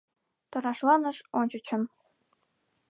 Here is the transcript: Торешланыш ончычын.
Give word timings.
Торешланыш 0.51 1.17
ончычын. 1.39 1.81